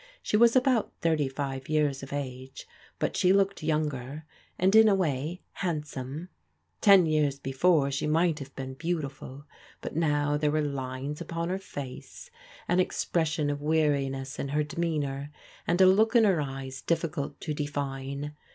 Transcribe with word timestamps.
She 0.23 0.35
was 0.35 0.55
about 0.55 0.91
thirty 1.01 1.27
five 1.29 1.69
years 1.69 2.01
of 2.01 2.11
age, 2.11 2.65
but 2.97 3.15
she 3.15 3.31
looked 3.31 3.61
younger, 3.61 4.25
and 4.57 4.75
in 4.75 4.89
a 4.89 4.95
way 4.95 5.43
handsome. 5.51 6.29
Ten 6.81 7.05
years 7.05 7.37
before, 7.37 7.91
she 7.91 8.07
might 8.07 8.39
have 8.39 8.55
been 8.55 8.73
beautiful, 8.73 9.45
but 9.79 9.93
aow 9.93 9.99
^^tft. 9.99 10.01
^42 10.01 10.01
PBODIQAL 10.01 10.39
DAUQHTEBS 10.39 10.51
were 10.53 10.61
lines 10.63 11.21
tzpon 11.21 11.47
her 11.49 11.59
face, 11.59 12.31
an 12.67 12.79
expression 12.79 13.49
of 13.51 13.61
weariness 13.61 14.39
in 14.39 14.47
her 14.47 14.63
demeanour, 14.63 15.31
and 15.67 15.79
a 15.81 15.85
kxk 15.85 16.15
in 16.15 16.23
her 16.23 16.41
eyes 16.41 16.81
difficult 16.81 17.39
to 17.39 17.53
define. 17.53 18.33